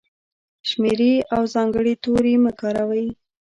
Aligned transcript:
شمېرې 0.69 1.13
او 1.33 1.41
ځانګړي 1.53 1.93
توري 2.03 2.35
مه 2.43 2.51
کاروئ!. 2.59 3.05